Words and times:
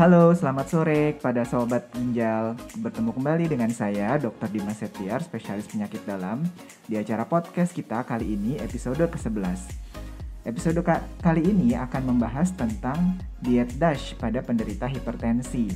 Halo, 0.00 0.32
selamat 0.32 0.66
sore 0.72 1.20
kepada 1.20 1.44
sobat 1.44 1.92
ginjal. 1.92 2.56
Bertemu 2.80 3.12
kembali 3.12 3.52
dengan 3.52 3.68
saya, 3.68 4.16
Dr. 4.16 4.48
Dimas 4.48 4.80
Setiar, 4.80 5.20
spesialis 5.20 5.68
penyakit 5.68 6.00
dalam, 6.08 6.40
di 6.88 6.96
acara 6.96 7.28
podcast 7.28 7.76
kita 7.76 8.00
kali 8.08 8.32
ini 8.32 8.56
episode 8.64 8.96
ke-11. 8.96 9.60
Episode 10.48 10.80
ka 10.80 11.04
kali 11.20 11.44
ini 11.44 11.76
akan 11.76 12.16
membahas 12.16 12.48
tentang 12.56 13.20
diet 13.44 13.76
DASH 13.76 14.16
pada 14.16 14.40
penderita 14.40 14.88
hipertensi. 14.88 15.68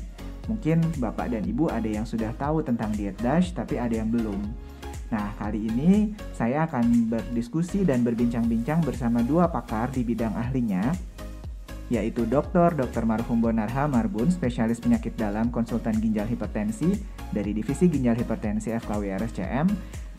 Mungkin 0.49 0.97
Bapak 0.97 1.29
dan 1.29 1.45
Ibu 1.45 1.69
ada 1.69 1.85
yang 1.85 2.09
sudah 2.09 2.33
tahu 2.41 2.65
tentang 2.65 2.97
diet 2.97 3.21
DASH, 3.21 3.53
tapi 3.53 3.77
ada 3.77 3.93
yang 3.93 4.09
belum. 4.09 4.41
Nah, 5.13 5.37
kali 5.37 5.69
ini 5.69 6.17
saya 6.33 6.65
akan 6.65 7.13
berdiskusi 7.13 7.85
dan 7.85 8.01
berbincang-bincang 8.01 8.89
bersama 8.89 9.21
dua 9.21 9.53
pakar 9.53 9.93
di 9.93 10.01
bidang 10.01 10.33
ahlinya, 10.33 11.13
yaitu 11.93 12.25
Dr. 12.25 12.73
Dr. 12.73 13.05
Marhum 13.05 13.45
Bonarha 13.45 13.85
Marbun, 13.85 14.33
spesialis 14.33 14.81
penyakit 14.81 15.17
dalam 15.17 15.53
konsultan 15.53 15.97
ginjal 16.01 16.25
hipertensi 16.29 16.97
dari 17.35 17.53
Divisi 17.53 17.91
Ginjal 17.91 18.17
Hipertensi 18.17 18.73
FKW 18.73 19.21
RSCM, 19.21 19.67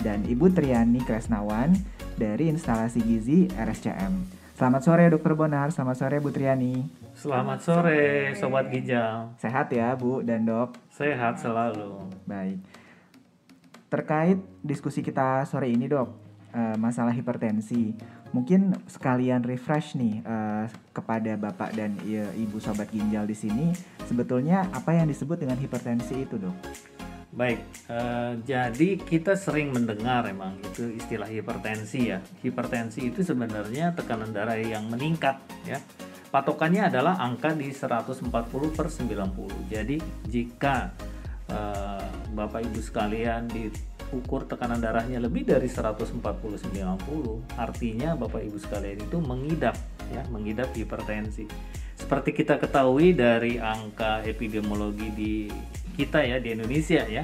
dan 0.02 0.22
Ibu 0.28 0.52
Triani 0.52 1.02
Kresnawan 1.02 1.74
dari 2.20 2.52
instalasi 2.52 3.02
gizi 3.02 3.50
RSCM. 3.56 4.44
Selamat 4.56 4.82
sore 4.88 5.12
Dr. 5.12 5.36
Bonar, 5.36 5.68
selamat 5.72 5.96
sore 6.00 6.18
Bu 6.24 6.32
Triani. 6.32 6.80
Selamat 7.16 7.60
sore 7.60 8.32
Sobat 8.40 8.72
Ginjal. 8.72 9.36
Sehat 9.36 9.68
ya 9.72 9.96
Bu 10.00 10.24
dan 10.24 10.48
Dok? 10.48 10.80
Sehat 10.92 11.40
selalu. 11.40 12.08
Baik. 12.24 12.60
Terkait 13.92 14.40
diskusi 14.60 15.00
kita 15.00 15.48
sore 15.48 15.72
ini 15.72 15.88
dok, 15.88 16.25
uh, 16.56 16.76
masalah 16.80 17.12
hipertensi, 17.12 17.92
mungkin 18.32 18.74
sekalian 18.88 19.44
refresh 19.44 20.00
nih 20.00 20.24
uh, 20.24 20.66
kepada 20.96 21.36
bapak 21.36 21.76
dan 21.76 22.00
ya, 22.08 22.26
ibu 22.40 22.58
sobat 22.64 22.88
ginjal 22.90 23.28
di 23.28 23.36
sini, 23.36 23.76
sebetulnya 24.08 24.72
apa 24.72 24.96
yang 24.96 25.12
disebut 25.12 25.44
dengan 25.44 25.60
hipertensi 25.60 26.24
itu 26.24 26.40
dok? 26.40 26.56
Baik, 27.36 27.60
uh, 27.92 28.40
jadi 28.48 28.96
kita 28.96 29.36
sering 29.36 29.76
mendengar 29.76 30.24
emang 30.32 30.56
itu 30.64 30.96
istilah 30.96 31.28
hipertensi 31.28 32.16
ya. 32.16 32.24
Hipertensi 32.40 33.12
itu 33.12 33.28
sebenarnya 33.28 33.92
tekanan 33.92 34.32
darah 34.32 34.56
yang 34.56 34.88
meningkat 34.88 35.44
ya. 35.68 35.84
Patokannya 36.32 36.88
adalah 36.88 37.20
angka 37.20 37.52
di 37.52 37.72
140 37.76 38.32
per 38.72 38.88
90. 38.88 39.72
Jadi 39.72 40.00
jika 40.32 40.96
uh, 41.52 41.95
Bapak 42.36 42.68
Ibu 42.68 42.84
sekalian 42.84 43.48
diukur 43.48 44.44
tekanan 44.46 44.84
darahnya 44.84 45.24
lebih 45.24 45.48
dari 45.48 45.72
140 45.72 46.20
90 46.20 47.56
artinya 47.56 48.20
Bapak 48.20 48.44
Ibu 48.44 48.58
sekalian 48.60 49.00
itu 49.08 49.18
mengidap 49.24 49.80
ya 50.12 50.22
mengidap 50.30 50.76
hipertensi 50.76 51.48
seperti 51.96 52.36
kita 52.36 52.60
ketahui 52.60 53.16
dari 53.16 53.56
angka 53.56 54.22
epidemiologi 54.28 55.08
di 55.16 55.34
kita 55.96 56.22
ya 56.28 56.44
di 56.44 56.52
Indonesia 56.52 57.08
ya 57.08 57.24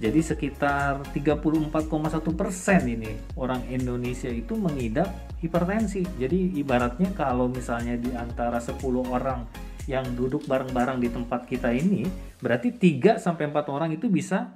jadi 0.00 0.16
sekitar 0.24 1.12
34,1 1.12 1.84
persen 2.32 2.88
ini 2.88 3.12
orang 3.36 3.60
Indonesia 3.68 4.32
itu 4.32 4.56
mengidap 4.56 5.12
hipertensi. 5.44 6.00
Jadi 6.16 6.56
ibaratnya 6.56 7.12
kalau 7.12 7.52
misalnya 7.52 8.00
di 8.00 8.08
antara 8.16 8.56
10 8.64 8.80
orang 9.04 9.44
yang 9.90 10.06
duduk 10.14 10.46
bareng-bareng 10.46 11.02
di 11.02 11.10
tempat 11.10 11.50
kita 11.50 11.74
ini, 11.74 12.06
berarti 12.38 12.70
3 12.70 13.18
sampai 13.18 13.50
4 13.50 13.66
orang 13.74 13.90
itu 13.90 14.06
bisa 14.06 14.54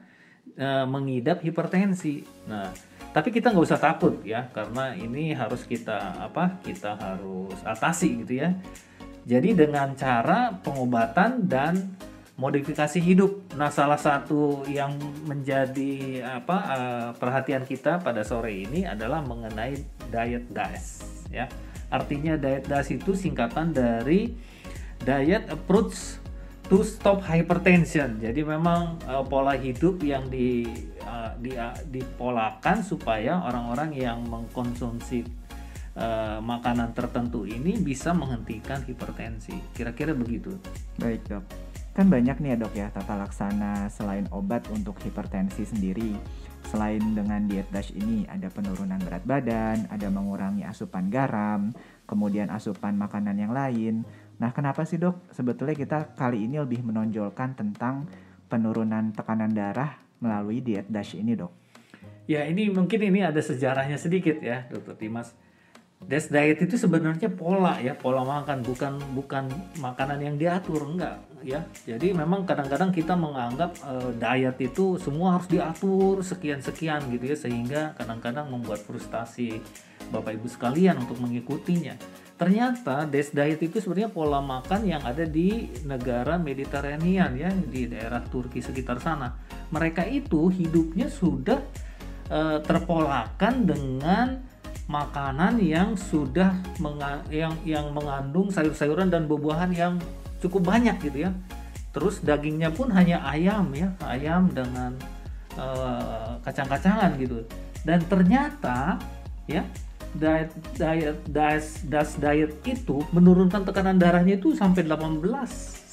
uh, 0.55 0.87
mengidap 0.87 1.43
hipertensi. 1.43 2.23
Nah, 2.47 2.71
tapi 3.11 3.35
kita 3.35 3.51
nggak 3.51 3.67
usah 3.67 3.83
takut 3.83 4.23
ya, 4.23 4.47
karena 4.55 4.95
ini 4.95 5.35
harus 5.35 5.67
kita 5.67 6.23
apa? 6.23 6.63
Kita 6.63 6.95
harus 6.95 7.59
atasi 7.67 8.23
gitu 8.23 8.47
ya. 8.47 8.55
Jadi 9.27 9.59
dengan 9.59 9.99
cara 9.99 10.55
pengobatan 10.63 11.51
dan 11.51 11.99
modifikasi 12.35 12.99
hidup. 12.99 13.55
Nah, 13.55 13.71
salah 13.71 13.99
satu 13.99 14.67
yang 14.67 14.99
menjadi 15.27 16.23
apa 16.27 16.59
uh, 16.59 17.09
perhatian 17.15 17.63
kita 17.63 18.03
pada 18.03 18.27
sore 18.27 18.67
ini 18.67 18.83
adalah 18.85 19.23
mengenai 19.23 19.79
diet 20.11 20.51
DAS 20.51 21.07
ya. 21.31 21.47
Artinya 21.89 22.35
diet 22.35 22.67
DAS 22.67 22.91
itu 22.91 23.15
singkatan 23.15 23.71
dari 23.71 24.35
diet 25.05 25.47
approach 25.53 26.19
to 26.67 26.81
stop 26.81 27.21
hypertension. 27.29 28.17
Jadi 28.19 28.41
memang 28.41 28.97
uh, 29.05 29.21
pola 29.21 29.53
hidup 29.55 30.01
yang 30.01 30.33
di 30.33 30.65
uh, 31.05 31.37
di 31.37 31.53
uh, 31.53 31.77
dipolakan 31.93 32.81
supaya 32.81 33.45
orang-orang 33.45 33.93
yang 33.93 34.25
mengkonsumsi 34.25 35.29
uh, 36.01 36.41
makanan 36.41 36.97
tertentu 36.97 37.45
ini 37.45 37.77
bisa 37.77 38.17
menghentikan 38.17 38.81
hipertensi. 38.89 39.53
Kira-kira 39.77 40.17
begitu. 40.17 40.57
Baik, 40.97 41.21
Dok. 41.29 41.45
Kan 41.95 42.11
banyak 42.11 42.43
nih 42.43 42.51
ya 42.51 42.57
dok 42.59 42.75
ya 42.75 42.91
tata 42.91 43.15
laksana 43.15 43.87
selain 43.87 44.27
obat 44.35 44.67
untuk 44.75 44.99
hipertensi 45.07 45.63
sendiri. 45.63 46.19
Selain 46.67 46.99
dengan 46.99 47.47
diet 47.47 47.71
DASH 47.71 47.95
ini 47.95 48.27
ada 48.27 48.51
penurunan 48.51 48.99
berat 48.99 49.23
badan, 49.23 49.87
ada 49.87 50.11
mengurangi 50.11 50.67
asupan 50.67 51.07
garam, 51.07 51.71
kemudian 52.11 52.51
asupan 52.51 52.99
makanan 52.99 53.39
yang 53.39 53.55
lain. 53.55 54.03
Nah 54.39 54.51
kenapa 54.51 54.83
sih 54.83 54.99
dok 54.99 55.31
sebetulnya 55.31 55.75
kita 55.75 55.99
kali 56.19 56.47
ini 56.47 56.59
lebih 56.59 56.83
menonjolkan 56.83 57.55
tentang 57.55 58.09
penurunan 58.51 59.15
tekanan 59.15 59.55
darah 59.55 59.99
melalui 60.19 60.63
diet 60.63 60.91
DASH 60.91 61.19
ini 61.19 61.39
dok? 61.39 61.53
Ya 62.25 62.49
ini 62.49 62.73
mungkin 62.73 63.05
ini 63.05 63.21
ada 63.21 63.39
sejarahnya 63.39 64.01
sedikit 64.01 64.41
ya 64.41 64.65
dokter 64.73 64.97
Dimas 64.97 65.37
Des 66.05 66.29
diet 66.29 66.61
itu 66.61 66.77
sebenarnya 66.77 67.33
pola 67.33 67.81
ya, 67.81 67.97
pola 67.97 68.21
makan 68.29 68.61
bukan 68.61 69.01
bukan 69.17 69.49
makanan 69.81 70.21
yang 70.21 70.37
diatur 70.37 70.85
enggak 70.85 71.17
ya. 71.41 71.65
Jadi 71.89 72.13
memang 72.13 72.45
kadang-kadang 72.45 72.93
kita 72.93 73.17
menganggap 73.17 73.73
uh, 73.81 74.13
diet 74.13 74.61
itu 74.61 75.01
semua 75.01 75.41
harus 75.41 75.49
diatur 75.49 76.21
sekian-sekian 76.21 77.09
gitu 77.09 77.25
ya 77.25 77.37
sehingga 77.37 77.83
kadang-kadang 77.97 78.53
membuat 78.53 78.85
frustasi 78.85 79.65
Bapak 80.13 80.37
Ibu 80.37 80.49
sekalian 80.51 81.01
untuk 81.01 81.21
mengikutinya. 81.23 81.97
Ternyata 82.35 83.07
des 83.07 83.31
diet 83.31 83.63
itu 83.63 83.79
sebenarnya 83.79 84.11
pola 84.11 84.43
makan 84.43 84.91
yang 84.91 85.03
ada 85.07 85.23
di 85.23 85.71
negara 85.87 86.35
Mediterranean 86.35 87.31
ya, 87.39 87.51
di 87.55 87.87
daerah 87.87 88.27
Turki 88.27 88.59
sekitar 88.59 88.99
sana. 88.99 89.39
Mereka 89.71 90.03
itu 90.11 90.51
hidupnya 90.51 91.07
sudah 91.07 91.63
uh, 92.35 92.59
terpolakan 92.59 93.71
dengan 93.71 94.43
makanan 94.91 95.63
yang 95.63 95.97
sudah 95.97 96.53
menga 96.83 97.25
yang 97.33 97.55
yang 97.65 97.95
mengandung 97.95 98.53
sayur-sayuran 98.53 99.09
dan 99.09 99.25
buah-buahan 99.25 99.71
yang 99.73 99.95
cukup 100.43 100.75
banyak 100.75 100.99
gitu 101.07 101.31
ya. 101.31 101.33
Terus 101.95 102.19
dagingnya 102.19 102.75
pun 102.75 102.91
hanya 102.91 103.23
ayam 103.23 103.71
ya, 103.71 103.95
ayam 104.03 104.51
dengan 104.51 104.99
uh, 105.55 106.35
kacang-kacangan 106.43 107.15
gitu. 107.23 107.47
Dan 107.87 108.03
ternyata 108.11 108.99
ya 109.47 109.63
diet 110.15 110.51
diet 110.79 111.19
das 111.27 111.83
das 111.87 112.15
diet 112.17 112.55
itu 112.63 113.03
menurunkan 113.11 113.67
tekanan 113.67 113.99
darahnya 113.99 114.39
itu 114.39 114.55
sampai 114.55 114.87
18 114.87 115.21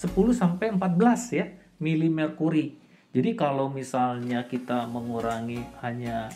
10 0.01 0.33
sampai 0.33 0.73
14 0.73 1.37
ya 1.37 1.45
milimerkuri. 1.77 2.77
Jadi 3.11 3.35
kalau 3.35 3.67
misalnya 3.67 4.47
kita 4.47 4.87
mengurangi 4.87 5.61
hanya 5.83 6.31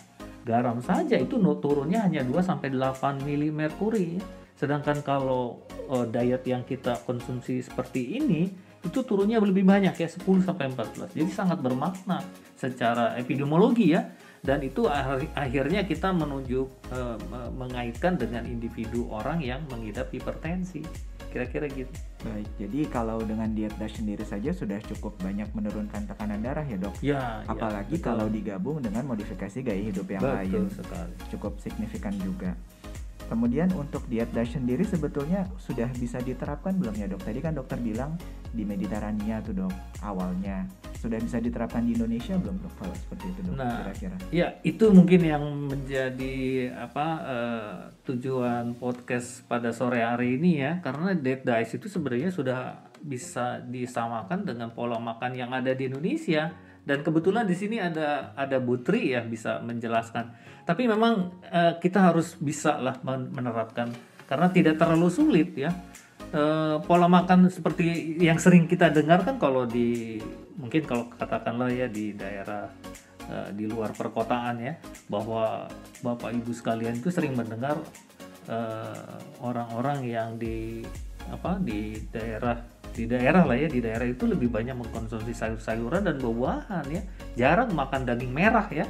garam 0.46 0.78
saja 0.84 1.18
itu 1.18 1.42
turunnya 1.58 2.06
hanya 2.06 2.22
2 2.22 2.36
sampai 2.46 2.70
8 2.70 3.26
mili 3.26 3.50
merkuri. 3.50 4.22
Sedangkan 4.56 5.02
kalau 5.02 5.66
uh, 5.90 6.06
diet 6.06 6.46
yang 6.46 6.62
kita 6.62 7.02
konsumsi 7.06 7.64
seperti 7.64 8.22
ini 8.22 8.54
itu 8.86 9.02
turunnya 9.02 9.42
lebih 9.42 9.66
banyak 9.66 9.98
ya 9.98 10.10
10 10.10 10.22
sampai 10.46 10.70
14. 10.70 11.18
Jadi 11.18 11.32
sangat 11.34 11.58
bermakna 11.64 12.22
secara 12.54 13.18
epidemiologi 13.18 13.98
ya 13.98 14.06
dan 14.46 14.62
itu 14.62 14.86
akhirnya 15.34 15.82
kita 15.84 16.14
menunjuk 16.14 16.70
uh, 16.94 17.18
mengaitkan 17.58 18.14
dengan 18.16 18.46
individu 18.46 19.10
orang 19.10 19.42
yang 19.42 19.66
mengidap 19.74 20.14
hipertensi. 20.14 20.86
Kira-kira 21.34 21.68
gitu. 21.68 21.92
Baik 22.24 22.48
jadi 22.56 22.80
kalau 22.88 23.20
dengan 23.20 23.52
diet 23.52 23.76
DASH 23.76 24.00
sendiri 24.00 24.24
saja 24.24 24.56
sudah 24.56 24.80
cukup 24.88 25.20
banyak 25.20 25.52
menurunkan 25.52 26.08
tekanan 26.08 26.40
darah 26.40 26.64
ya 26.64 26.78
dok? 26.80 26.96
Ya 27.04 27.44
apalagi 27.44 28.00
ya, 28.00 28.06
kalau 28.06 28.32
digabung 28.32 28.80
dengan 28.80 29.04
modifikasi 29.04 29.60
gaya 29.60 29.84
hidup 29.84 30.08
yang 30.08 30.24
betul 30.24 30.64
lain. 30.64 30.72
sekali. 30.72 31.14
cukup 31.36 31.54
signifikan 31.60 32.16
juga 32.24 32.56
Kemudian 33.26 33.74
untuk 33.74 34.06
diet 34.06 34.30
DASH 34.30 34.62
sendiri 34.62 34.86
sebetulnya 34.86 35.50
sudah 35.58 35.90
bisa 35.98 36.22
diterapkan 36.22 36.78
belum 36.78 36.94
ya 36.94 37.10
dok? 37.10 37.26
Tadi 37.26 37.40
kan 37.42 37.58
dokter 37.58 37.82
bilang 37.82 38.18
di 38.56 38.64
Mediterania 38.64 39.44
tuh 39.44 39.66
dok 39.66 39.74
awalnya 40.00 40.64
sudah 40.96 41.20
bisa 41.20 41.38
diterapkan 41.44 41.84
di 41.86 41.94
Indonesia 41.94 42.40
belum 42.40 42.56
dok 42.64 42.74
kalau 42.80 42.96
seperti 42.96 43.26
itu 43.36 43.40
dok 43.46 43.56
nah, 43.60 43.84
kira-kira? 43.84 44.16
Ya 44.32 44.48
itu 44.64 44.86
mungkin 44.90 45.22
yang 45.22 45.44
menjadi 45.68 46.36
apa 46.78 47.08
uh, 47.22 47.78
tujuan 48.08 48.78
podcast 48.80 49.44
pada 49.46 49.76
sore 49.76 50.02
hari 50.02 50.40
ini 50.40 50.64
ya 50.64 50.80
karena 50.80 51.12
diet 51.14 51.44
DASH 51.44 51.78
itu 51.84 51.92
sebenarnya 51.92 52.32
sudah 52.32 52.60
bisa 53.06 53.62
disamakan 53.62 54.48
dengan 54.48 54.74
pola 54.74 54.98
makan 54.98 55.38
yang 55.38 55.54
ada 55.54 55.76
di 55.78 55.86
Indonesia 55.92 56.50
dan 56.86 57.02
kebetulan 57.02 57.50
di 57.50 57.58
sini 57.58 57.82
ada 57.82 58.32
ada 58.38 58.62
Butri 58.62 59.18
ya 59.18 59.26
bisa 59.26 59.58
menjelaskan. 59.66 60.38
Tapi 60.66 60.86
memang 60.86 61.34
uh, 61.50 61.82
kita 61.82 62.14
harus 62.14 62.38
bisa 62.38 62.78
lah 62.78 63.02
menerapkan 63.06 63.90
karena 64.26 64.50
tidak 64.54 64.78
terlalu 64.78 65.10
sulit 65.10 65.54
ya. 65.54 65.70
eh, 66.34 66.76
pola 66.84 67.06
makan 67.06 67.48
seperti 67.54 68.18
yang 68.18 68.42
sering 68.42 68.66
kita 68.66 68.90
dengar 68.90 69.22
kan 69.22 69.38
kalau 69.38 69.64
di 69.64 70.18
mungkin 70.58 70.82
kalau 70.84 71.06
katakanlah 71.14 71.70
ya 71.70 71.86
di 71.86 72.18
daerah 72.18 72.66
eh, 73.30 73.50
di 73.54 73.70
luar 73.70 73.94
perkotaan 73.94 74.58
ya 74.58 74.74
bahwa 75.06 75.70
bapak 76.02 76.34
ibu 76.34 76.50
sekalian 76.50 76.98
itu 76.98 77.14
sering 77.14 77.38
mendengar 77.38 77.78
orang-orang 79.42 80.06
yang 80.06 80.38
di 80.38 80.86
apa 81.34 81.58
di 81.58 81.98
daerah 82.14 82.58
di 82.96 83.04
daerah 83.12 83.44
lah 83.44 83.60
ya 83.60 83.68
di 83.68 83.84
daerah 83.84 84.08
itu 84.08 84.24
lebih 84.24 84.48
banyak 84.48 84.72
mengkonsumsi 84.72 85.36
sayur-sayuran 85.36 86.08
dan 86.08 86.16
buah-buahan 86.24 86.86
ya. 86.88 87.02
Jarang 87.36 87.76
makan 87.76 88.08
daging 88.08 88.32
merah 88.32 88.72
ya. 88.72 88.88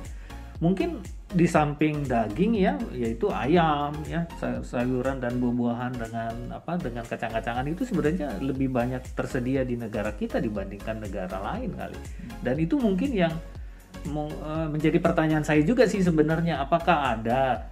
Mungkin 0.61 1.03
di 1.35 1.49
samping 1.49 2.05
daging 2.07 2.53
ya 2.55 2.79
yaitu 2.95 3.27
ayam 3.27 3.91
ya 4.07 4.23
say- 4.39 4.61
sayuran 4.61 5.19
dan 5.19 5.35
buah-buahan 5.41 5.91
dengan 5.97 6.33
apa 6.53 6.79
dengan 6.79 7.03
kacang-kacangan 7.03 7.65
itu 7.67 7.83
sebenarnya 7.83 8.39
lebih 8.39 8.71
banyak 8.71 9.03
tersedia 9.17 9.67
di 9.67 9.75
negara 9.75 10.15
kita 10.15 10.39
dibandingkan 10.39 11.01
negara 11.01 11.41
lain 11.41 11.73
kali. 11.75 11.97
Dan 12.39 12.55
itu 12.61 12.77
mungkin 12.77 13.09
yang 13.11 13.33
eh, 14.05 14.67
menjadi 14.69 15.01
pertanyaan 15.01 15.43
saya 15.43 15.65
juga 15.65 15.89
sih 15.89 15.99
sebenarnya 15.99 16.61
apakah 16.61 17.17
ada 17.19 17.67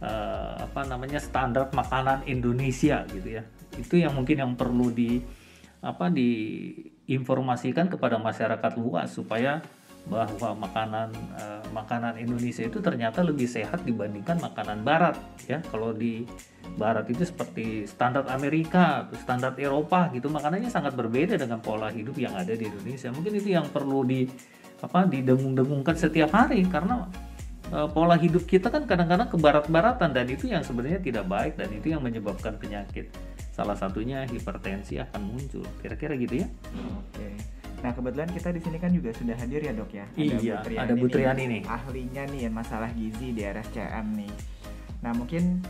eh, 0.00 0.54
apa 0.64 0.82
namanya 0.88 1.20
standar 1.22 1.70
makanan 1.70 2.26
Indonesia 2.26 3.04
gitu 3.12 3.28
ya? 3.38 3.44
Itu 3.78 3.94
yang 4.00 4.16
mungkin 4.16 4.42
yang 4.42 4.52
perlu 4.58 4.90
di 4.90 5.43
apa 5.84 6.08
diinformasikan 6.08 7.92
kepada 7.92 8.16
masyarakat 8.16 8.72
luas 8.80 9.12
supaya 9.12 9.60
bahwa 10.04 10.68
makanan 10.68 11.08
eh, 11.16 11.64
makanan 11.72 12.20
Indonesia 12.20 12.60
itu 12.60 12.76
ternyata 12.84 13.24
lebih 13.24 13.48
sehat 13.48 13.88
dibandingkan 13.88 14.36
makanan 14.36 14.84
Barat 14.84 15.16
ya. 15.48 15.64
Kalau 15.72 15.96
di 15.96 16.28
Barat 16.76 17.08
itu 17.08 17.24
seperti 17.24 17.88
standar 17.88 18.28
Amerika 18.28 19.08
standar 19.24 19.56
Eropa 19.56 20.12
gitu 20.12 20.28
makanannya 20.28 20.68
sangat 20.68 20.92
berbeda 20.92 21.40
dengan 21.40 21.60
pola 21.64 21.88
hidup 21.88 22.20
yang 22.20 22.36
ada 22.36 22.52
di 22.52 22.68
Indonesia. 22.68 23.08
Mungkin 23.12 23.32
itu 23.32 23.56
yang 23.56 23.68
perlu 23.72 24.04
di 24.04 24.28
apa 24.84 25.08
didengung-dengungkan 25.08 25.96
setiap 25.96 26.36
hari 26.36 26.60
karena 26.68 27.08
eh, 27.72 27.88
pola 27.88 28.20
hidup 28.20 28.44
kita 28.44 28.68
kan 28.68 28.84
kadang-kadang 28.84 29.32
ke 29.32 29.40
barat-baratan 29.40 30.12
dan 30.12 30.26
itu 30.28 30.52
yang 30.52 30.60
sebenarnya 30.60 31.00
tidak 31.00 31.24
baik 31.24 31.56
dan 31.56 31.72
itu 31.72 31.96
yang 31.96 32.04
menyebabkan 32.04 32.60
penyakit 32.60 33.08
salah 33.54 33.78
satunya 33.78 34.26
hipertensi 34.26 34.98
akan 34.98 35.22
muncul 35.30 35.62
kira-kira 35.78 36.18
gitu 36.18 36.42
ya 36.42 36.48
Oke. 36.74 37.54
Nah 37.84 37.92
kebetulan 37.92 38.32
kita 38.32 38.48
di 38.48 38.60
sini 38.64 38.80
kan 38.80 38.90
juga 38.96 39.12
sudah 39.12 39.36
hadir 39.36 39.60
ya 39.60 39.76
dok 39.76 39.92
ya. 39.92 40.08
Iya, 40.16 40.64
ada 40.64 40.96
Bu 40.96 41.04
Triani 41.04 41.44
nih. 41.44 41.62
Ahlinya 41.68 42.24
nih 42.32 42.48
yang 42.48 42.56
masalah 42.56 42.88
gizi 42.96 43.36
di 43.36 43.44
RSCM 43.44 44.24
nih. 44.24 44.32
Nah 45.04 45.12
mungkin 45.12 45.60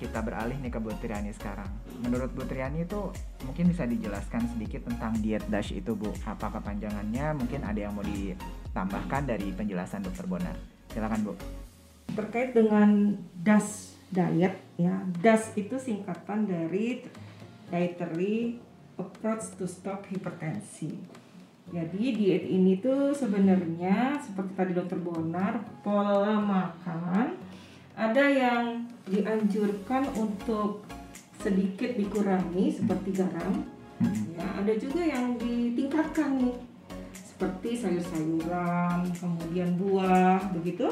kita 0.00 0.24
beralih 0.24 0.56
nih 0.56 0.72
ke 0.72 0.80
Bu 0.80 0.88
Triani 0.96 1.28
sekarang. 1.36 1.68
Menurut 2.00 2.32
Bu 2.32 2.48
Triani 2.48 2.88
itu 2.88 3.12
mungkin 3.44 3.68
bisa 3.68 3.84
dijelaskan 3.84 4.56
sedikit 4.56 4.88
tentang 4.88 5.20
diet 5.20 5.44
DASH 5.52 5.76
itu 5.76 5.92
Bu. 5.92 6.08
Apa 6.24 6.48
kepanjangannya? 6.48 7.36
Mungkin 7.36 7.60
ada 7.60 7.76
yang 7.76 7.92
mau 7.92 8.08
ditambahkan 8.08 9.28
dari 9.28 9.52
penjelasan 9.52 10.00
Dokter 10.00 10.24
Bonar. 10.24 10.56
Silakan 10.88 11.28
Bu. 11.28 11.34
terkait 12.10 12.50
dengan 12.50 13.14
DAS 13.38 13.89
diet 14.10 14.58
ya. 14.76 15.06
DAS 15.22 15.54
itu 15.54 15.78
singkatan 15.78 16.46
dari 16.46 17.02
dietary 17.70 18.58
approach 18.98 19.54
to 19.56 19.64
stop 19.64 20.04
hypertensi 20.10 20.98
jadi 21.70 22.02
diet 22.10 22.44
ini 22.50 22.82
tuh 22.82 23.14
sebenarnya 23.14 24.18
seperti 24.18 24.52
tadi 24.58 24.72
dokter 24.74 24.98
Bonar 24.98 25.62
pola 25.86 26.42
makan 26.42 27.38
ada 27.94 28.24
yang 28.26 28.90
dianjurkan 29.06 30.10
untuk 30.18 30.82
sedikit 31.38 31.94
dikurangi 31.94 32.74
seperti 32.74 33.14
garam 33.14 33.62
Hmm. 34.00 34.32
ya. 34.32 34.64
Ada 34.64 34.72
juga 34.80 35.04
yang 35.04 35.36
ditingkatkan 35.36 36.40
nih 36.40 36.56
seperti 37.12 37.76
sayur-sayuran 37.76 39.12
kemudian 39.12 39.76
buah 39.76 40.40
begitu 40.56 40.88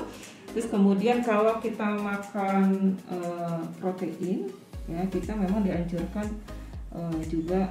terus 0.58 0.74
kemudian 0.74 1.22
kalau 1.22 1.62
kita 1.62 1.86
makan 1.94 2.98
eh, 3.06 3.62
protein 3.78 4.50
ya 4.90 5.06
kita 5.06 5.38
memang 5.38 5.62
dianjurkan 5.62 6.26
eh, 6.98 7.20
juga 7.30 7.70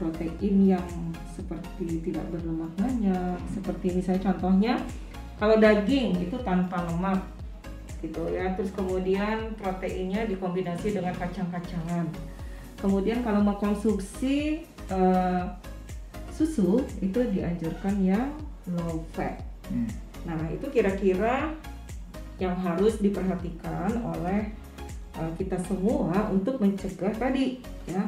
protein 0.00 0.72
yang 0.72 0.88
seperti 1.36 2.00
tidak 2.00 2.24
berlemak 2.32 2.72
banyak 2.80 3.36
seperti 3.52 4.00
misalnya 4.00 4.32
contohnya 4.32 4.74
kalau 5.36 5.60
daging 5.60 6.16
itu 6.24 6.40
tanpa 6.40 6.80
lemak 6.88 7.20
gitu 8.04 8.28
ya. 8.30 8.52
Terus 8.54 8.70
kemudian 8.76 9.56
proteinnya 9.56 10.28
dikombinasi 10.28 10.92
dengan 10.92 11.16
kacang-kacangan. 11.16 12.06
Kemudian 12.78 13.24
kalau 13.24 13.40
mengkonsumsi 13.40 14.62
eh, 14.92 15.44
susu 16.34 16.82
itu 17.00 17.18
dianjurkan 17.32 17.94
yang 18.04 18.28
low 18.68 19.04
fat. 19.14 19.40
Hmm. 19.64 19.88
nah 20.28 20.36
itu 20.52 20.68
kira-kira 20.68 21.56
yang 22.38 22.54
harus 22.58 22.98
diperhatikan 22.98 23.90
oleh 24.02 24.50
eh, 25.18 25.30
kita 25.38 25.58
semua 25.62 26.30
untuk 26.34 26.58
mencegah 26.58 27.14
tadi 27.14 27.62
ya 27.86 28.02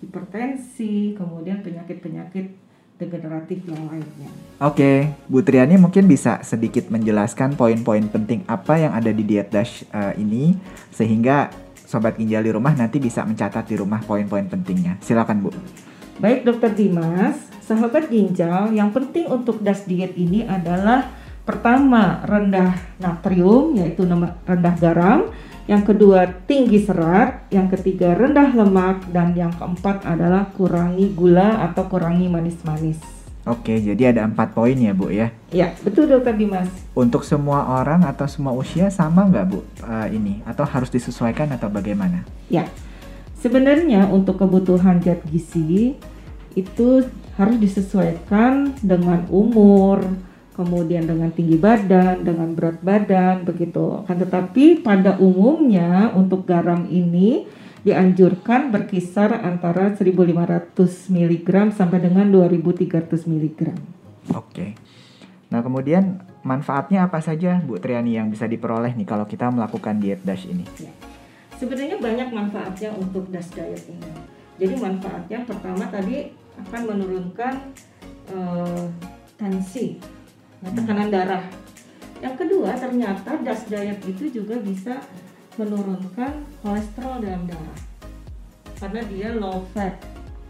hipertensi 0.00 1.14
kemudian 1.14 1.60
penyakit-penyakit 1.62 2.70
degeneratif 3.00 3.64
yang 3.64 3.88
lainnya 3.88 4.28
Oke, 4.60 5.08
Bu 5.24 5.40
Triani 5.40 5.80
mungkin 5.80 6.04
bisa 6.04 6.44
sedikit 6.44 6.92
menjelaskan 6.92 7.56
poin-poin 7.56 8.04
penting 8.12 8.44
apa 8.44 8.76
yang 8.76 8.92
ada 8.92 9.08
di 9.08 9.24
diet 9.24 9.48
DASH 9.48 9.88
eh, 9.88 10.14
ini 10.20 10.52
sehingga 10.92 11.48
sobat 11.90 12.14
ginjal 12.20 12.46
di 12.46 12.52
rumah 12.54 12.70
nanti 12.76 13.02
bisa 13.02 13.26
mencatat 13.26 13.66
di 13.66 13.74
rumah 13.74 13.98
poin-poin 14.06 14.46
pentingnya. 14.46 15.02
Silakan 15.02 15.42
Bu. 15.42 15.50
Baik 16.22 16.46
Dokter 16.46 16.70
Dimas, 16.70 17.34
sahabat 17.66 18.06
ginjal, 18.06 18.70
yang 18.70 18.94
penting 18.94 19.26
untuk 19.26 19.58
DAS 19.58 19.88
diet 19.90 20.14
ini 20.14 20.46
adalah 20.46 21.10
pertama 21.44 22.22
rendah 22.24 22.76
natrium 23.00 23.74
yaitu 23.76 24.06
nama- 24.06 24.36
rendah 24.46 24.74
garam, 24.78 25.20
yang 25.70 25.86
kedua 25.86 26.26
tinggi 26.50 26.82
serat, 26.82 27.46
yang 27.54 27.70
ketiga 27.70 28.18
rendah 28.18 28.50
lemak 28.54 29.06
dan 29.14 29.34
yang 29.38 29.54
keempat 29.54 30.02
adalah 30.02 30.50
kurangi 30.54 31.14
gula 31.14 31.62
atau 31.70 31.86
kurangi 31.86 32.26
manis-manis. 32.26 32.98
Oke, 33.48 33.80
jadi 33.80 34.12
ada 34.12 34.28
empat 34.28 34.52
poin 34.52 34.76
ya 34.76 34.92
Bu 34.92 35.08
ya. 35.08 35.32
Ya, 35.48 35.72
betul 35.80 36.04
Dokter 36.04 36.36
Dimas. 36.36 36.68
Untuk 36.92 37.24
semua 37.24 37.80
orang 37.80 38.04
atau 38.04 38.28
semua 38.28 38.52
usia 38.52 38.92
sama 38.92 39.24
nggak 39.24 39.46
Bu 39.48 39.64
eh, 39.80 40.08
ini? 40.12 40.44
Atau 40.44 40.68
harus 40.68 40.92
disesuaikan 40.92 41.48
atau 41.56 41.72
bagaimana? 41.72 42.28
Ya, 42.52 42.68
sebenarnya 43.40 44.12
untuk 44.12 44.44
kebutuhan 44.44 45.00
zat 45.00 45.24
gizi 45.32 45.96
itu 46.52 46.88
harus 47.40 47.56
disesuaikan 47.56 48.76
dengan 48.84 49.24
umur, 49.32 50.04
kemudian 50.60 51.08
dengan 51.08 51.32
tinggi 51.32 51.56
badan, 51.56 52.20
dengan 52.20 52.52
berat 52.52 52.84
badan, 52.84 53.48
begitu. 53.48 54.04
Kan 54.04 54.20
tetapi 54.20 54.84
pada 54.84 55.16
umumnya 55.16 56.12
untuk 56.12 56.44
garam 56.44 56.84
ini 56.92 57.48
dianjurkan 57.80 58.68
berkisar 58.68 59.40
antara 59.40 59.96
1.500 59.96 60.76
mg 61.08 61.48
sampai 61.72 61.98
dengan 62.04 62.28
2.300 62.28 63.08
mg. 63.24 63.60
Oke. 64.36 64.76
Nah 65.48 65.64
kemudian 65.64 66.20
manfaatnya 66.44 67.08
apa 67.08 67.24
saja 67.24 67.56
Bu 67.64 67.80
Triani 67.80 68.20
yang 68.20 68.28
bisa 68.28 68.44
diperoleh 68.44 68.92
nih 68.92 69.08
kalau 69.08 69.24
kita 69.24 69.48
melakukan 69.48 69.96
diet 69.96 70.20
DASH 70.20 70.44
ini? 70.52 70.68
Sebenarnya 71.56 71.96
banyak 71.96 72.28
manfaatnya 72.36 72.92
untuk 73.00 73.32
DAS 73.32 73.48
diet 73.56 73.84
ini. 73.88 74.12
Jadi 74.60 74.76
manfaatnya 74.76 75.40
pertama 75.48 75.88
tadi 75.88 76.36
akan 76.68 76.82
menurunkan 76.84 77.54
eh, 78.28 78.86
tensi, 79.40 79.96
ya, 80.64 80.68
tekanan 80.72 81.08
darah. 81.08 81.44
Yang 82.20 82.34
kedua 82.44 82.76
ternyata 82.76 83.30
DAS 83.40 83.64
diet 83.68 84.00
itu 84.04 84.28
juga 84.28 84.60
bisa 84.60 85.00
menurunkan 85.56 86.44
kolesterol 86.60 87.24
dalam 87.24 87.48
darah 87.48 87.90
karena 88.80 89.00
dia 89.06 89.28
low 89.36 89.62
fat. 89.76 89.94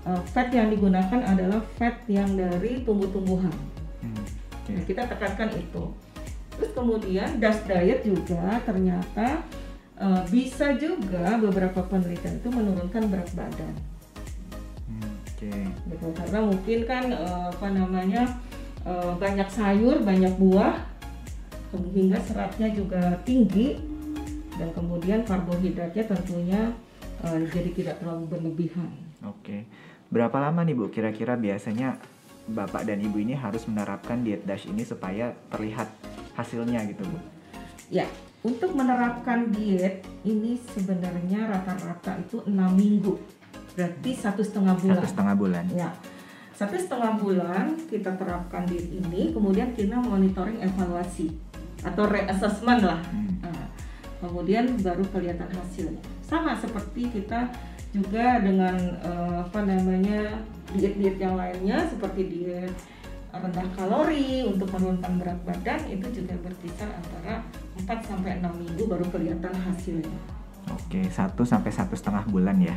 Eh, 0.06 0.22
fat 0.32 0.48
yang 0.54 0.70
digunakan 0.72 1.20
adalah 1.26 1.60
fat 1.76 1.98
yang 2.06 2.30
dari 2.38 2.86
tumbuh-tumbuhan. 2.86 3.52
Hmm. 4.00 4.24
Nah, 4.70 4.82
kita 4.86 5.04
tekankan 5.10 5.50
itu. 5.58 5.84
Terus 6.56 6.70
kemudian 6.72 7.42
DAS 7.42 7.66
diet 7.66 8.06
juga 8.06 8.62
ternyata 8.64 9.44
eh, 9.98 10.22
bisa 10.30 10.72
juga 10.78 11.36
beberapa 11.36 11.84
penelitian 11.84 12.38
itu 12.40 12.48
menurunkan 12.48 13.02
berat 13.10 13.30
badan. 13.34 13.74
Hmm, 14.88 15.12
Oke. 15.26 15.52
Gitu. 15.68 16.06
Karena 16.16 16.38
mungkin 16.46 16.78
kan 16.86 17.04
eh, 17.10 17.44
apa 17.50 17.68
namanya 17.68 18.22
banyak 19.20 19.48
sayur, 19.52 20.00
banyak 20.00 20.34
buah, 20.40 20.90
sehingga 21.70 22.18
seratnya 22.26 22.68
juga 22.74 23.14
tinggi 23.22 23.78
dan 24.58 24.68
kemudian 24.74 25.22
karbohidratnya 25.22 26.04
tentunya 26.04 26.74
eh, 27.22 27.40
jadi 27.48 27.70
tidak 27.72 27.94
terlalu 28.02 28.24
berlebihan. 28.26 28.90
Oke. 29.24 29.64
Berapa 30.10 30.42
lama 30.42 30.66
nih 30.66 30.74
Bu 30.74 30.90
kira-kira 30.90 31.38
biasanya 31.38 31.96
Bapak 32.50 32.82
dan 32.82 32.98
Ibu 32.98 33.22
ini 33.22 33.38
harus 33.38 33.62
menerapkan 33.70 34.26
diet 34.26 34.42
DASH 34.42 34.66
ini 34.66 34.82
supaya 34.82 35.30
terlihat 35.54 35.86
hasilnya 36.34 36.82
gitu 36.90 37.06
Bu? 37.06 37.18
Ya, 37.94 38.10
untuk 38.42 38.74
menerapkan 38.74 39.54
diet 39.54 40.02
ini 40.26 40.58
sebenarnya 40.74 41.46
rata-rata 41.46 42.18
itu 42.18 42.42
enam 42.50 42.74
minggu 42.74 43.14
berarti 43.78 44.10
satu 44.18 44.42
setengah 44.42 44.74
bulan. 44.74 44.98
Satu 44.98 45.08
setengah 45.14 45.34
bulan. 45.38 45.64
Ya, 45.70 45.94
satu 46.60 46.76
setengah 46.76 47.16
bulan 47.16 47.72
kita 47.88 48.20
terapkan 48.20 48.68
diet 48.68 48.92
ini, 48.92 49.32
kemudian 49.32 49.72
kita 49.72 49.96
monitoring 49.96 50.60
evaluasi 50.60 51.32
atau 51.80 52.04
reassessment 52.04 52.84
lah. 52.84 53.00
Hmm. 53.08 53.40
Nah, 53.40 53.64
kemudian 54.20 54.76
baru 54.84 55.00
kelihatan 55.08 55.48
hasilnya. 55.56 56.04
Sama 56.20 56.52
seperti 56.52 57.08
kita 57.08 57.48
juga 57.96 58.44
dengan 58.44 58.76
eh, 58.76 59.40
apa 59.40 59.64
namanya 59.64 60.36
diet-diet 60.76 61.16
yang 61.16 61.40
lainnya 61.40 61.80
seperti 61.88 62.28
diet 62.28 62.76
rendah 63.32 63.64
kalori 63.72 64.44
untuk 64.44 64.68
menurunkan 64.76 65.16
berat 65.16 65.40
badan 65.48 65.80
itu 65.88 66.12
juga 66.12 66.36
berkisar 66.44 66.92
antara 66.92 67.40
4 67.88 67.88
sampai 68.04 68.36
6 68.36 68.60
minggu 68.60 68.84
baru 68.84 69.08
kelihatan 69.08 69.54
hasilnya. 69.64 70.18
Oke, 70.76 71.08
satu 71.08 71.40
sampai 71.40 71.72
satu 71.72 71.96
setengah 71.96 72.28
bulan 72.28 72.60
ya. 72.60 72.76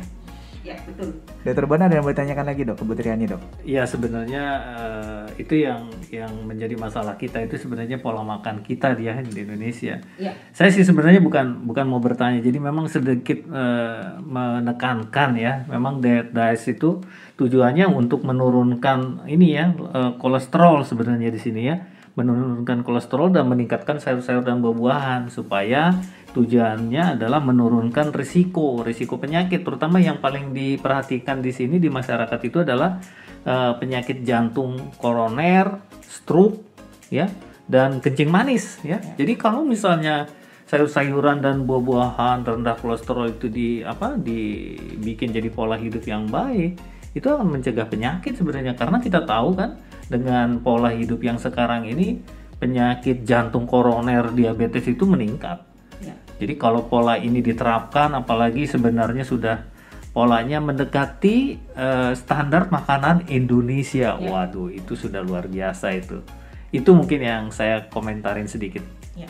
Ya, 0.64 0.80
betul. 0.88 1.20
Dokter 1.44 1.68
Bonar 1.68 1.92
ada 1.92 2.00
yang 2.00 2.08
mau 2.08 2.16
ditanyakan 2.16 2.46
lagi 2.48 2.64
dok 2.64 2.80
ke 2.80 2.84
Bu 2.88 2.96
Triani 2.96 3.28
dok? 3.28 3.40
Ya 3.68 3.84
sebenarnya 3.84 4.44
eh, 4.64 5.44
itu 5.44 5.60
yang 5.60 5.92
yang 6.08 6.32
menjadi 6.48 6.72
masalah 6.80 7.20
kita 7.20 7.44
itu 7.44 7.60
sebenarnya 7.60 8.00
pola 8.00 8.24
makan 8.24 8.64
kita 8.64 8.96
dia 8.96 9.20
di 9.20 9.44
Indonesia. 9.44 10.00
Ya. 10.16 10.32
Saya 10.56 10.72
sih 10.72 10.80
sebenarnya 10.80 11.20
bukan 11.20 11.68
bukan 11.68 11.84
mau 11.84 12.00
bertanya, 12.00 12.40
jadi 12.40 12.56
memang 12.64 12.88
sedikit 12.88 13.44
eh, 13.44 14.04
menekankan 14.24 15.36
ya, 15.36 15.68
memang 15.68 16.00
diet 16.00 16.32
diet 16.32 16.64
itu 16.64 17.04
tujuannya 17.36 17.84
untuk 17.84 18.24
menurunkan 18.24 19.28
ini 19.28 19.46
ya 19.52 19.68
eh, 19.68 20.12
kolesterol 20.16 20.80
sebenarnya 20.88 21.28
di 21.28 21.40
sini 21.44 21.60
ya, 21.68 21.76
menurunkan 22.14 22.86
kolesterol 22.86 23.34
dan 23.34 23.50
meningkatkan 23.50 23.98
sayur-sayur 23.98 24.46
dan 24.46 24.62
buah-buahan 24.62 25.34
supaya 25.34 25.98
tujuannya 26.30 27.18
adalah 27.18 27.42
menurunkan 27.42 28.14
risiko 28.14 28.82
risiko 28.86 29.18
penyakit, 29.18 29.66
terutama 29.66 29.98
yang 29.98 30.22
paling 30.22 30.54
diperhatikan 30.54 31.42
di 31.42 31.50
sini 31.50 31.82
di 31.82 31.90
masyarakat 31.90 32.38
itu 32.46 32.62
adalah 32.62 33.02
eh, 33.42 33.72
penyakit 33.78 34.22
jantung 34.22 34.94
koroner, 34.98 35.82
stroke, 36.06 36.62
ya, 37.10 37.26
dan 37.66 37.98
kencing 37.98 38.30
manis, 38.30 38.78
ya. 38.86 39.02
Jadi 39.18 39.34
kalau 39.34 39.66
misalnya 39.66 40.30
sayur-sayuran 40.70 41.42
dan 41.44 41.66
buah-buahan 41.68 42.46
rendah 42.46 42.78
kolesterol 42.78 43.36
itu 43.36 43.46
di 43.50 43.68
apa 43.84 44.16
dibikin 44.16 45.30
jadi 45.30 45.50
pola 45.50 45.78
hidup 45.78 46.02
yang 46.06 46.30
baik, 46.30 46.78
itu 47.14 47.26
akan 47.26 47.58
mencegah 47.58 47.86
penyakit 47.86 48.34
sebenarnya. 48.34 48.74
Karena 48.74 48.98
kita 48.98 49.22
tahu 49.22 49.54
kan 49.54 49.78
dengan 50.08 50.60
pola 50.60 50.92
hidup 50.92 51.20
yang 51.24 51.40
sekarang 51.40 51.88
ini 51.88 52.20
penyakit 52.60 53.24
jantung 53.26 53.68
koroner, 53.68 54.30
diabetes 54.32 54.86
itu 54.88 55.04
meningkat. 55.04 55.64
Ya. 56.00 56.14
Jadi 56.40 56.54
kalau 56.56 56.86
pola 56.86 57.18
ini 57.18 57.40
diterapkan, 57.44 58.14
apalagi 58.14 58.64
sebenarnya 58.64 59.24
sudah 59.26 59.68
polanya 60.14 60.62
mendekati 60.62 61.58
eh, 61.74 62.12
standar 62.14 62.70
makanan 62.70 63.26
Indonesia, 63.28 64.14
Ya. 64.16 64.30
waduh 64.30 64.70
itu 64.70 64.94
sudah 64.94 65.20
luar 65.20 65.50
biasa 65.50 65.90
itu. 65.98 66.22
Itu 66.70 66.94
mungkin 66.94 67.20
yang 67.22 67.44
saya 67.50 67.90
komentarin 67.90 68.46
sedikit. 68.46 68.82
Ya. 69.18 69.26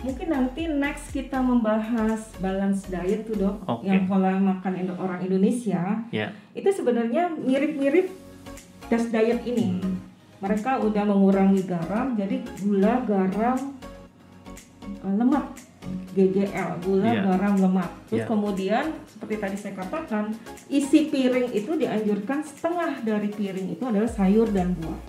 Mungkin 0.00 0.32
nanti 0.32 0.64
next 0.64 1.12
kita 1.12 1.40
membahas 1.44 2.32
balance 2.40 2.88
diet 2.88 3.28
tuh 3.28 3.36
dok, 3.36 3.56
Oke. 3.68 3.84
yang 3.88 4.08
pola 4.08 4.32
makan 4.36 4.88
orang 4.96 5.20
Indonesia 5.24 6.04
Ya. 6.08 6.32
itu 6.56 6.68
sebenarnya 6.72 7.32
mirip-mirip 7.36 8.08
das 8.90 9.06
diet 9.08 9.40
ini. 9.46 9.78
Hmm. 9.78 9.96
Mereka 10.40 10.82
udah 10.82 11.04
mengurangi 11.04 11.62
garam, 11.62 12.16
jadi 12.16 12.42
gula, 12.64 13.04
garam, 13.04 13.76
eh, 14.82 15.14
lemak, 15.14 15.46
GGL, 16.16 16.70
gula, 16.80 17.12
Iya. 17.12 17.22
garam, 17.28 17.54
lemak. 17.60 17.90
Terus 18.08 18.24
Iya. 18.24 18.28
kemudian 18.28 18.84
seperti 19.06 19.34
tadi 19.36 19.56
saya 19.60 19.74
katakan, 19.78 20.32
isi 20.66 21.12
piring 21.12 21.52
itu 21.54 21.70
dianjurkan 21.76 22.40
setengah 22.42 23.04
dari 23.04 23.28
piring 23.30 23.68
itu 23.78 23.84
adalah 23.84 24.10
sayur 24.10 24.48
dan 24.50 24.74
buah. 24.74 25.00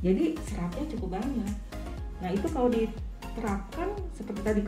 Jadi 0.00 0.32
seratnya 0.48 0.84
cukup 0.96 1.20
banyak. 1.20 1.52
Nah 2.24 2.30
itu 2.32 2.46
kalau 2.48 2.72
diterapkan 2.72 3.88
seperti 4.16 4.40
tadi 4.40 4.60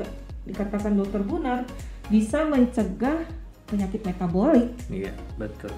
dikatakan 0.45 0.93
dokter 0.93 1.25
Bunar 1.25 1.65
bisa 2.13 2.45
mencegah 2.45 3.25
penyakit 3.65 4.05
metabolik. 4.05 4.69
Iya, 4.93 5.17
betul. 5.41 5.73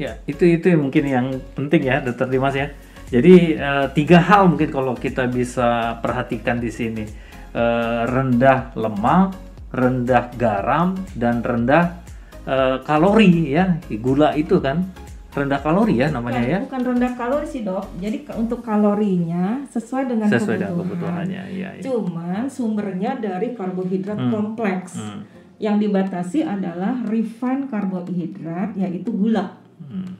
Ya, 0.00 0.16
itu 0.24 0.48
itu 0.48 0.72
mungkin 0.74 1.04
yang 1.04 1.26
penting 1.52 1.84
ya, 1.84 2.00
Dokter 2.00 2.24
Dimas 2.26 2.56
ya. 2.56 2.72
Jadi 3.06 3.52
eh, 3.54 3.86
tiga 3.92 4.16
hal 4.18 4.48
mungkin 4.48 4.70
kalau 4.70 4.96
kita 4.96 5.28
bisa 5.28 5.68
perhatikan 6.00 6.56
di 6.56 6.70
sini 6.70 7.04
Eh, 7.50 8.02
rendah 8.06 8.70
lemak, 8.78 9.34
rendah 9.70 10.30
garam, 10.34 10.94
dan 11.12 11.42
rendah 11.42 11.98
eh, 12.40 12.78
kalori 12.80 13.50
ya. 13.50 13.74
Gula 13.90 14.32
itu 14.32 14.56
kan 14.58 14.86
rendah 15.30 15.58
kalori 15.58 15.98
ya 15.98 16.10
namanya 16.10 16.40
bukan, 16.40 16.46
ya. 16.46 16.58
bukan 16.62 16.82
rendah 16.86 17.12
kalori 17.14 17.46
sih 17.46 17.62
dok. 17.62 17.90
Jadi 17.98 18.22
untuk 18.34 18.62
kalorinya 18.62 19.66
sesuai 19.66 20.04
dengan 20.06 20.26
Sesuai 20.26 20.56
dengan 20.58 20.70
kebutuhan. 20.72 20.86
kebutuhannya. 21.26 21.42
Iya, 21.50 21.68
iya. 21.78 21.82
Cuman 21.82 22.46
sumbernya 22.46 23.18
dari 23.18 23.52
karbohidrat 23.52 24.14
Hmm. 24.16 24.30
kompleks. 24.30 24.94
Hmm, 24.96 25.26
Yang 25.58 25.76
dibatasi 25.84 26.40
adalah 26.40 27.02
refined 27.04 27.68
karbohidrat 27.68 28.72
yaitu 28.74 29.10
gula. 29.10 29.59
Hmm. 29.80 30.12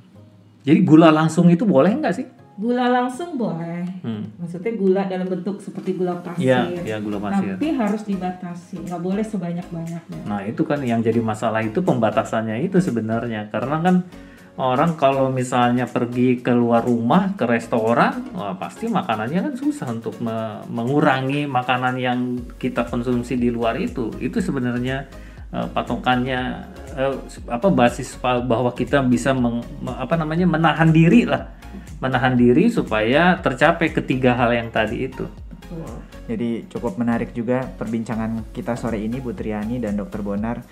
Jadi 0.60 0.80
gula 0.84 1.08
langsung 1.08 1.48
itu 1.48 1.64
boleh 1.64 1.96
nggak 1.96 2.14
sih? 2.14 2.26
Gula 2.60 2.92
langsung 2.92 3.40
boleh. 3.40 4.04
Hmm. 4.04 4.36
Maksudnya 4.36 4.76
gula 4.76 5.02
dalam 5.08 5.24
bentuk 5.24 5.64
seperti 5.64 5.96
gula 5.96 6.20
pasir. 6.20 6.44
Iya, 6.44 6.60
iya 6.84 6.96
gula 7.00 7.16
pasir. 7.16 7.56
Tapi 7.56 7.72
harus 7.72 8.04
dibatasi, 8.04 8.84
nggak 8.84 9.00
boleh 9.00 9.24
sebanyak-banyaknya. 9.24 10.20
Nah 10.28 10.44
itu 10.44 10.68
kan 10.68 10.84
yang 10.84 11.00
jadi 11.00 11.24
masalah 11.24 11.64
itu 11.64 11.80
pembatasannya 11.80 12.60
itu 12.60 12.76
sebenarnya 12.76 13.48
karena 13.48 13.80
kan 13.80 13.96
orang 14.60 15.00
kalau 15.00 15.32
misalnya 15.32 15.88
pergi 15.88 16.44
keluar 16.44 16.84
rumah 16.84 17.32
ke 17.32 17.48
restoran, 17.48 18.28
wah 18.36 18.52
pasti 18.60 18.92
makanannya 18.92 19.40
kan 19.40 19.54
susah 19.56 19.88
untuk 19.88 20.20
me- 20.20 20.60
mengurangi 20.68 21.48
makanan 21.48 21.96
yang 21.96 22.44
kita 22.60 22.84
konsumsi 22.84 23.40
di 23.40 23.48
luar 23.48 23.80
itu. 23.80 24.12
Itu 24.20 24.44
sebenarnya 24.44 25.08
eh, 25.52 25.68
patokannya 25.70 26.40
eh, 26.96 27.14
apa 27.50 27.68
basis 27.70 28.16
bahwa 28.22 28.70
kita 28.74 29.02
bisa 29.06 29.34
meng- 29.34 29.66
me- 29.82 29.98
apa 29.98 30.14
namanya 30.18 30.46
menahan 30.46 30.90
diri 30.90 31.26
lah, 31.26 31.54
menahan 32.02 32.34
diri 32.34 32.70
supaya 32.70 33.38
tercapai 33.38 33.94
ketiga 33.94 34.34
hal 34.34 34.50
yang 34.54 34.70
tadi 34.70 35.06
itu. 35.06 35.26
Jadi 36.26 36.66
cukup 36.66 36.98
menarik 36.98 37.30
juga 37.34 37.62
perbincangan 37.62 38.50
kita 38.54 38.74
sore 38.74 39.02
ini 39.02 39.18
Bu 39.18 39.34
Triani 39.34 39.78
dan 39.78 39.98
Dokter 39.98 40.22
Bonar. 40.22 40.62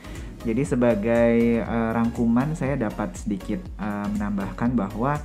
Jadi 0.42 0.62
sebagai 0.62 1.62
eh, 1.62 1.90
rangkuman 1.94 2.54
saya 2.54 2.78
dapat 2.78 3.14
sedikit 3.18 3.58
eh, 3.78 4.06
menambahkan 4.14 4.74
bahwa 4.78 5.18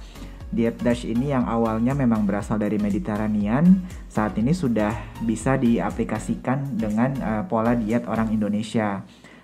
diet 0.53 0.77
DASH 0.81 1.09
ini 1.09 1.33
yang 1.33 1.49
awalnya 1.49 1.97
memang 1.97 2.29
berasal 2.29 2.61
dari 2.61 2.77
Mediterranean 2.77 3.81
saat 4.05 4.37
ini 4.37 4.53
sudah 4.53 4.93
bisa 5.25 5.57
diaplikasikan 5.57 6.77
dengan 6.77 7.13
eh, 7.17 7.43
pola 7.49 7.73
diet 7.77 8.05
orang 8.05 8.29
Indonesia. 8.33 9.01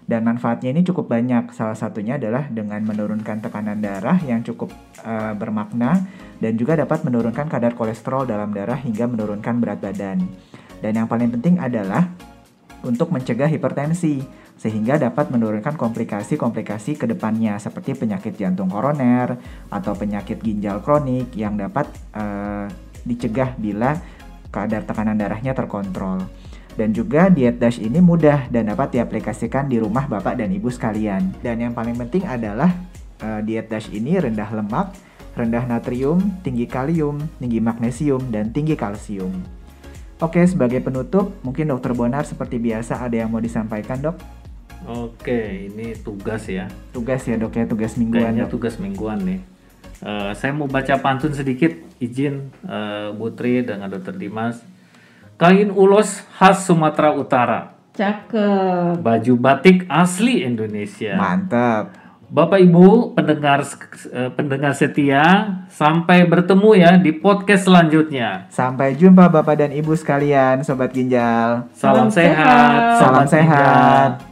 Dan 0.09 0.25
manfaatnya 0.25 0.73
ini 0.73 0.81
cukup 0.81 1.05
banyak. 1.05 1.53
Salah 1.53 1.77
satunya 1.77 2.17
adalah 2.17 2.49
dengan 2.49 2.81
menurunkan 2.81 3.45
tekanan 3.45 3.77
darah 3.77 4.17
yang 4.25 4.41
cukup 4.41 4.73
eh, 5.05 5.37
bermakna 5.37 6.01
dan 6.41 6.57
juga 6.57 6.73
dapat 6.73 7.05
menurunkan 7.05 7.45
kadar 7.45 7.77
kolesterol 7.77 8.25
dalam 8.25 8.49
darah 8.49 8.81
hingga 8.81 9.05
menurunkan 9.05 9.61
berat 9.61 9.77
badan. 9.77 10.25
Dan 10.81 10.91
yang 10.97 11.05
paling 11.05 11.29
penting 11.29 11.61
adalah 11.61 12.09
untuk 12.81 13.13
mencegah 13.13 13.45
hipertensi 13.53 14.25
sehingga 14.57 14.97
dapat 14.97 15.29
menurunkan 15.29 15.77
komplikasi-komplikasi 15.77 16.97
ke 16.97 17.05
depannya 17.05 17.61
seperti 17.61 17.93
penyakit 17.93 18.33
jantung 18.33 18.67
koroner 18.67 19.37
atau 19.69 19.93
penyakit 19.93 20.41
ginjal 20.41 20.81
kronik 20.81 21.29
yang 21.37 21.53
dapat 21.53 21.85
eh, 22.17 22.65
dicegah 23.05 23.53
bila 23.61 23.93
kadar 24.49 24.89
tekanan 24.89 25.21
darahnya 25.21 25.53
terkontrol. 25.53 26.25
Dan 26.79 26.95
juga 26.95 27.27
diet 27.27 27.59
DASH 27.59 27.83
ini 27.83 27.99
mudah 27.99 28.47
dan 28.47 28.71
dapat 28.71 28.95
diaplikasikan 28.95 29.67
di 29.67 29.83
rumah 29.83 30.07
Bapak 30.07 30.39
dan 30.39 30.47
Ibu 30.47 30.71
sekalian. 30.71 31.35
Dan 31.43 31.59
yang 31.59 31.75
paling 31.75 31.99
penting 31.99 32.23
adalah 32.23 32.71
eh, 33.19 33.43
diet 33.43 33.67
DASH 33.67 33.91
ini 33.91 34.15
rendah 34.15 34.47
lemak, 34.47 34.95
rendah 35.35 35.67
natrium, 35.67 36.23
tinggi 36.39 36.63
kalium, 36.71 37.19
tinggi 37.35 37.59
magnesium, 37.59 38.31
dan 38.31 38.55
tinggi 38.55 38.79
kalsium. 38.79 39.43
Oke, 40.23 40.39
sebagai 40.47 40.79
penutup, 40.79 41.35
mungkin 41.43 41.67
Dokter 41.67 41.91
Bonar 41.91 42.23
seperti 42.23 42.55
biasa 42.63 43.03
ada 43.03 43.15
yang 43.15 43.27
mau 43.27 43.43
disampaikan, 43.43 43.99
Dok? 43.99 44.15
Oke, 44.87 45.67
ini 45.67 45.91
tugas 45.99 46.47
ya. 46.47 46.71
Tugas 46.95 47.27
ya, 47.27 47.35
Dok 47.35 47.59
ya, 47.59 47.67
tugas 47.67 47.99
mingguan, 47.99 48.23
Kayaknya 48.23 48.47
Dok. 48.47 48.51
tugas 48.55 48.75
mingguan 48.79 49.19
nih. 49.27 49.39
Eh, 49.99 50.31
saya 50.31 50.55
mau 50.55 50.71
baca 50.71 50.95
pantun 51.03 51.35
sedikit, 51.35 51.75
izin 51.99 52.55
eh, 52.63 53.11
Putri 53.19 53.67
dengan 53.67 53.91
Dokter 53.91 54.15
Dimas. 54.15 54.63
Kain 55.39 55.71
ulos 55.71 56.19
khas 56.35 56.67
Sumatera 56.67 57.15
Utara, 57.15 57.71
Cakep. 57.95 58.99
baju 58.99 59.33
batik 59.39 59.87
asli 59.87 60.43
Indonesia. 60.43 61.15
Mantap. 61.15 61.95
Bapak 62.27 62.59
Ibu 62.59 63.15
pendengar 63.15 63.63
eh, 63.63 64.29
pendengar 64.35 64.75
setia, 64.75 65.23
sampai 65.71 66.27
bertemu 66.27 66.69
ya 66.75 66.91
di 66.99 67.15
podcast 67.15 67.71
selanjutnya. 67.71 68.51
Sampai 68.51 68.99
jumpa 68.99 69.31
Bapak 69.31 69.63
dan 69.63 69.71
Ibu 69.71 69.95
sekalian, 69.95 70.59
Sobat 70.61 70.91
Ginjal. 70.91 71.71
Salam, 71.71 72.05
Salam 72.05 72.09
sehat, 72.11 72.35
sehat. 72.35 72.99
Salam 72.99 73.25
sehat. 73.25 74.09
Ginjal. 74.19 74.28